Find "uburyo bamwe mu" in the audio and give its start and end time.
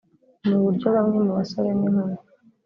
0.59-1.31